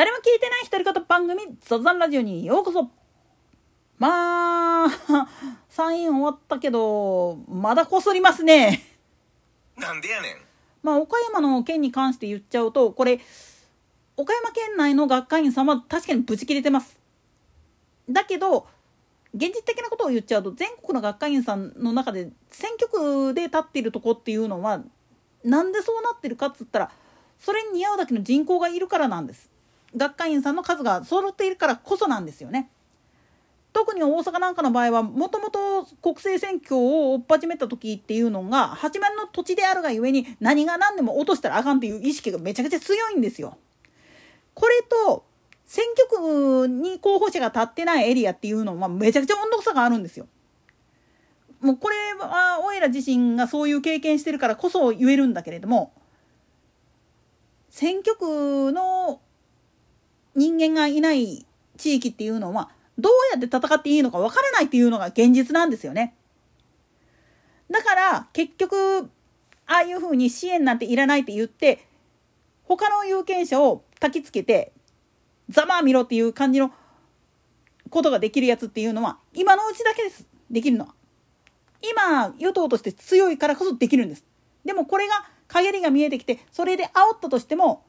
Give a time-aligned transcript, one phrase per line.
[0.00, 2.88] 誰も聞いてない独り言番組雑談ラジオにようこそ。
[3.98, 4.88] まあ
[5.68, 8.80] サイン終わったけどまだこすりますね。
[9.76, 10.36] なんでやねん。
[10.82, 13.20] まあ岡山の件に関して言っちゃうとこれ
[14.16, 16.98] 岡山県内の学会員さんは確かにブチ切れてます。
[18.08, 18.66] だけど
[19.34, 24.80] 現実的なことを言っちゃうと全国の学会員さんの中で選挙区で立っているとこっていうのは
[25.44, 26.90] なんでそうなってるかっつったら
[27.38, 29.50] それに似合うだけの人口がいるからなんです
[29.96, 32.70] 学会員さんの数が揃っているからこそなんですよね。
[33.72, 43.58] 特に大阪なんかの場合はもともと国政選挙を追っ始めた時っていうのが八幡の土地であるがゆえに何が何でも落としたらあかんっていう意識がめちゃくちゃ強いんですよ。
[44.54, 45.24] これと
[45.64, 50.26] 選挙区に候補者が立ってないエリアっていうのはめちゃくちゃ温度差があるんですよ。
[51.60, 55.92] もうこれはおいら自身がそういう経験してるからこそ言えるんだけれども
[57.68, 59.20] 選挙区の
[60.40, 61.44] 人間がいない
[61.76, 66.14] 地域っていうのはどうやって戦っていいのかわからないっていうのが現実なんですよね。
[67.70, 69.10] だから結局
[69.66, 71.86] ああいうふうに支援なんていらないって言って
[72.64, 74.72] 他の有権者を焚きつけて
[75.50, 76.72] ざまあ見ろっていう感じの
[77.90, 80.94] ことができるやつっていうのは今のうちだけですできるのは。
[81.82, 84.24] 今与党として強いからこそできるんです。
[84.64, 87.84] でもこれが陰りが見えてきてそれで煽ったとしても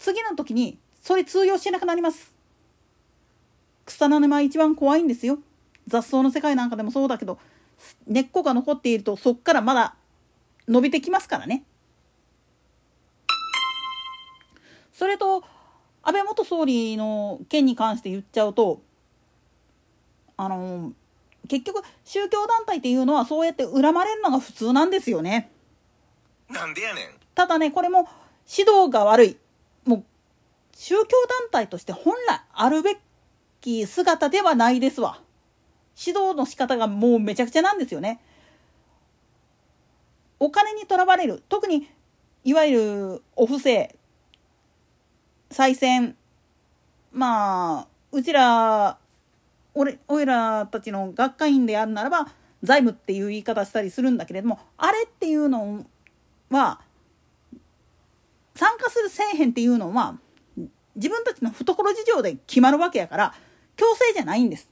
[0.00, 2.32] 次の時にそれ通用しなくなります。
[3.86, 5.38] 草の根は一番怖いんですよ。
[5.86, 7.38] 雑草の世界なんかでもそうだけど
[8.06, 9.96] 根っこが残っているとそっからまだ
[10.68, 11.64] 伸びてきますからね。
[14.92, 15.42] それと
[16.02, 18.82] 安倍元総理の件に関して言っちゃうと
[20.36, 20.92] あの
[21.48, 25.50] 結局宗教団体っていうのはそうやって恨まれるのが普通なんですよね。
[26.48, 27.04] なんでやねん。
[27.34, 28.08] ただねこれも
[28.46, 29.36] 指導が悪い。
[29.84, 30.04] もう
[30.82, 32.96] 宗教団体として本来あるべ
[33.60, 35.20] き姿ではないですわ。
[35.94, 38.18] 指導の仕方がもうめちゃくちゃなんですよね。
[40.38, 41.42] お金にとらわれる。
[41.50, 41.86] 特に
[42.44, 42.78] いわゆ
[43.18, 43.94] るお布施。
[45.50, 46.16] 再選
[47.12, 48.96] まあうちら
[49.74, 52.28] 俺俺らたちの学会員であるならば
[52.62, 55.84] 財務っていう言い方したりするんだけれどもあれっていうの
[56.48, 56.80] は
[58.54, 60.18] 参加するせえへんっていうのは
[60.96, 63.34] 自分たちの懐事情で決まるわけやから
[63.76, 64.68] 強制じゃないんです。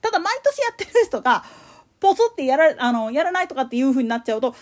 [0.00, 1.44] ただ毎年やってる人が
[2.00, 4.54] ポソってやらあのやらないとかっていう風になっちゃうと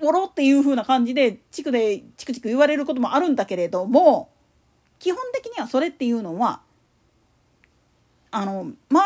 [0.00, 4.30] おろっていう風な感じで地区でチクチク言われることもあるんだけれども
[4.98, 6.62] 基本的にはそれっていうのは
[8.30, 9.00] あの周りの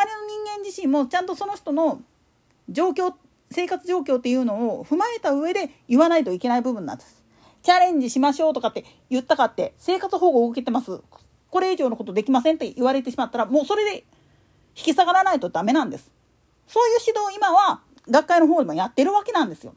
[0.45, 2.01] 人間自身もちゃんとその人の
[2.69, 3.13] 状況
[3.51, 7.23] 生活状況っていうのを踏まえた上で言わないといけない部分なんです。
[7.63, 11.01] チャレンジしましょうとかって言ったかって生活保護を受けてます。
[11.55, 13.99] これ以上のことできませんって言われてしまったらもうそれで
[14.77, 16.11] 引き下がらないとダメなんです。
[16.67, 19.73] そういう指導を今は学会の方でもやってるわけなんですよ。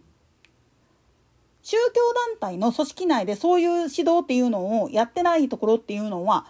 [1.61, 2.01] 宗教
[2.39, 6.47] 団体の組織内でそういう指導っていうのをやってないところっていうのは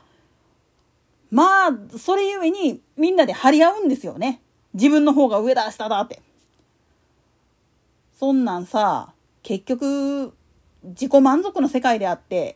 [1.29, 4.41] まあそれゆえにみんなで張り合うんですよね。
[4.75, 6.21] 自分の方が上だ下だって。
[8.17, 9.11] そんなんさ
[9.43, 10.33] 結局
[10.85, 12.55] 自己満足の世界であって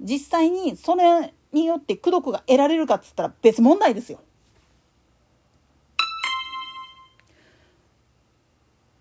[0.00, 4.20] 実際にそれによって功徳が得られるかっつったら別問題ですよ。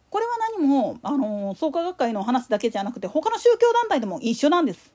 [0.09, 4.93] これは何もあの創価学会の話だけじゃなくて他の宗教団体でも一緒なんです。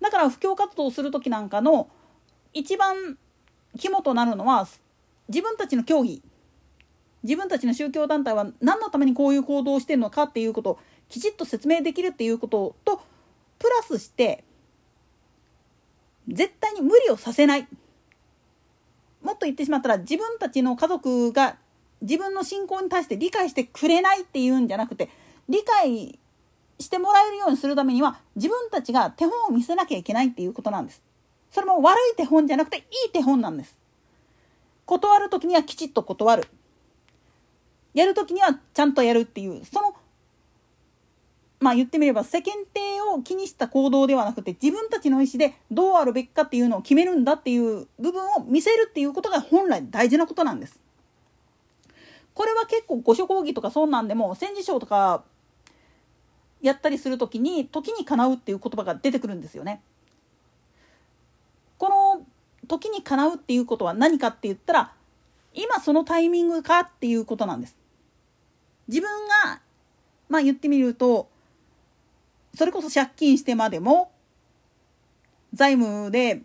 [0.00, 1.90] だから布教活動をする時なんかの
[2.54, 3.18] 一番
[3.78, 4.66] 肝となるのは
[5.28, 6.22] 自分たちの教義
[7.22, 10.78] 自分たちの宗教団体は何のためにこういう行動をしてるのかっていうことを
[11.08, 13.00] きちっと説明できるっていうことと
[13.58, 14.44] プラスして
[16.32, 17.68] 絶対に無理をさせない
[19.22, 21.56] もっと言ってしまったら自分たちの家族が
[22.00, 25.08] 自分の信仰に対して理解してくれないっていうんじゃなくて
[25.48, 26.18] 理解
[26.80, 31.02] してもらえるようにするためには自分たちが手本を見せなきゃいけないっていうことなんです。
[31.52, 33.76] それも悪い手本じゃなくていい手本なんです。
[34.86, 36.48] 断る時にはきちっと断る。
[37.94, 39.91] やる時にはちゃんとやるっていうその
[41.62, 50.80] まあ言ってみれば世間体を気にした行動ではなくて自分たちの意思でどうあるべきかっていうのを決めるんだっていう部分を見せるっていうことが本来大事なことなんです。
[52.34, 55.22] これは結構御所講義とかそうなんでも戦時賞とか
[56.60, 59.82] やったりする時に時にかなうっていう言葉が出てくるんですよね。
[61.78, 62.26] この
[62.68, 64.92] 時にかなうっていうことは何かって言ったら
[65.54, 67.76] 今そのタイミングかっていうことなんです。
[68.88, 69.10] 自分
[69.44, 69.60] が
[70.28, 71.28] まあ言ってみると
[72.54, 74.12] それこそ借金してまでも
[75.54, 76.42] 財務で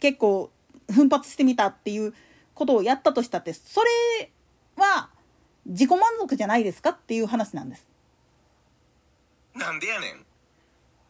[0.00, 0.50] 結構
[0.90, 2.14] 奮発してみたっていう
[2.54, 4.30] ことをやったとしたってそれ
[4.76, 5.10] は
[5.66, 7.86] 自己満足じゃないですかっていう話なんです。
[9.54, 10.24] なんでやねん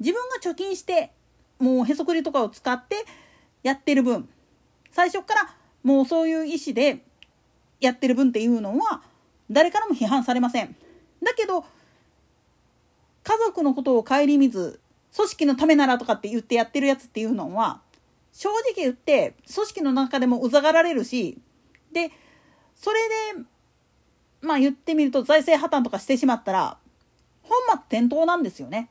[0.00, 1.12] 自分が貯金して
[1.58, 3.04] もうへそくりとかを使って
[3.62, 4.28] やってる分
[4.90, 7.04] 最初からもうそういう意思で
[7.80, 9.02] やってる分っていうのは
[9.50, 10.76] 誰からも批判されません。
[11.22, 11.64] だけど
[13.28, 14.80] 家族のことを顧みず
[15.14, 17.82] 組織のためならとかって言ってやってるやつっていうのは
[18.32, 21.36] 正直言って組織の中でもうざがられるし
[21.92, 22.10] で
[22.75, 22.98] それ
[23.34, 23.44] で
[24.40, 26.78] まあ言ってみると財政破綻とかしてしまったら
[27.42, 27.58] 本
[27.90, 28.88] 末転倒なんですよね。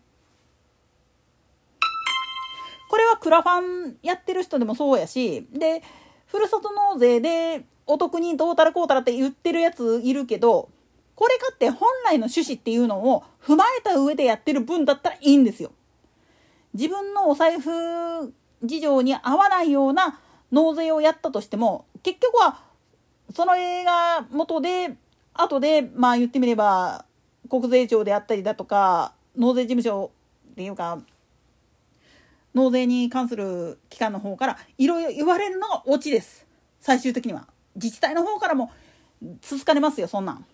[2.89, 5.81] これはクラファンやってる人でもそうやしで
[6.27, 10.69] ふるさと納税でお得にどうたらこうたらって言ってるやついるけど
[11.17, 15.71] これかって本来の趣旨っていうのを踏まえた上でやってる分だったらいいんですよ。
[16.75, 17.71] 自分のお財布
[18.63, 20.19] 事情に合わないような
[20.51, 22.61] 納税をやったとしても結局は
[23.33, 24.95] その映画元で
[25.33, 27.05] 後でまあ言ってみれば
[27.49, 30.11] 国税庁であったりだとか納税事務所
[30.51, 30.99] っていうか
[32.53, 36.45] 納税に関する機関の方からいろいろ言われるのがオチです。
[36.79, 37.47] 最終的には。
[37.73, 38.71] 自治体の方からも
[39.41, 40.45] 続かれますよそんなん。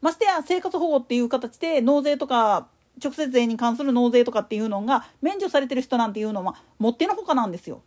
[0.00, 2.68] ましてや生活保護っていう形で納税とか
[3.02, 7.82] 直接税に関する納税とかっていうのが免除されてる人なんていうのはもってのほかなんですよ。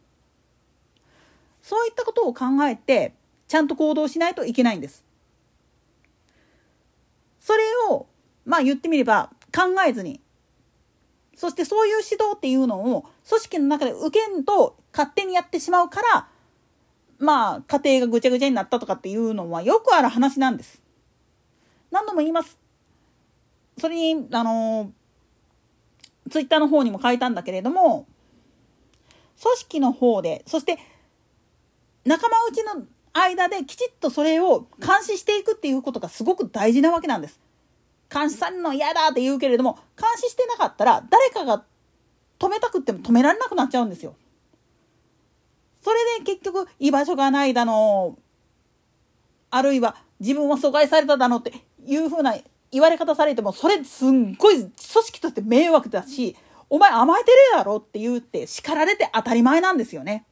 [1.62, 3.14] そういったことを考えて
[3.48, 5.06] ちゃんと行動しないといけないんです。
[7.40, 7.60] それ
[7.90, 8.08] を
[8.46, 10.22] まあ言ってみれば考えずに。
[11.36, 16.28] そしてそういう指導っていうのを組織の中で受けんと勝手にやってしまうから
[17.18, 20.81] まあ家庭がぐちゃぐちゃになったとかっていうのはよくある話なんです。
[21.92, 22.58] 何度も言います。
[23.78, 24.92] それにあの
[26.30, 28.08] ツイッターの方にも書いたんだけれども
[29.42, 30.78] 組織の方でそして
[32.06, 37.40] 仲間内の間できちっとそれを監視していくっていうことがすごく大事なわけなんです。
[38.14, 41.64] 監視されるの嫌だって言うけれども監視してなかったら誰かが
[42.40, 44.16] 止めたくっても止められなくなっちゃうんですよ。
[45.82, 48.18] それで結局居場所がないだの
[49.50, 51.54] あるいは自分は阻害されただのって
[51.86, 52.36] いうふうな
[52.72, 56.36] 言われ方されてもそれすんごい組織として迷惑だし
[56.70, 60.26] お前甘えてるやろって言うって叱られて当たり前なんですよね。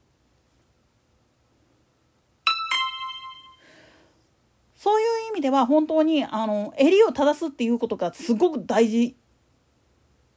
[4.78, 9.14] そういう意味では本当にあの襟を正すっていうことがすごく大事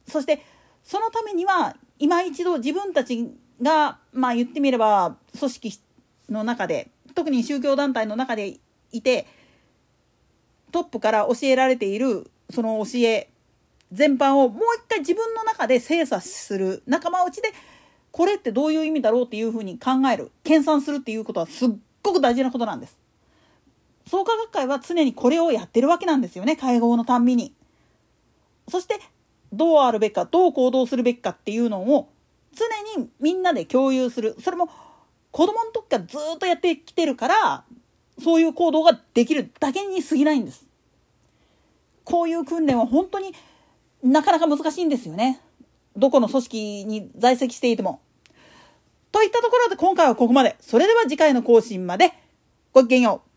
[0.05, 0.43] そして
[0.83, 3.31] そのためには今一度自分たち
[3.61, 5.79] がまあ言ってみれば組織
[6.29, 8.57] の中で特に宗教団体の中で
[8.91, 9.27] いて
[10.73, 13.29] トップから教えられているその教え
[13.93, 17.53] 全般をもう一回自分の中で精査する仲間内で
[18.11, 21.69] これってどういう意味だろうっていうふうに考える研鑽するっていうことはすっ
[22.01, 22.97] ごく大事なことなんです。
[24.07, 27.53] 創価学会は常にこれをやってるわけなんですよね会合のたんびに。
[28.69, 28.99] そして
[29.53, 32.09] どうあるべきかどう行動するべきかっていうのを
[32.53, 32.65] 常
[32.99, 34.69] にみんなで共有するそれも
[35.31, 37.63] 子供の時からずっとやってきてるから
[38.21, 40.65] そういう行動ができるだけに過ぎないんです。
[42.03, 43.33] こういう訓練は本当に
[44.03, 45.39] なかなか難しいんですよね。
[45.95, 48.01] どこの組織に在籍していても。
[49.11, 50.55] といったところで今回はここまで。
[50.59, 52.13] それでは次回の更新まで
[52.73, 53.32] ごきげんよう。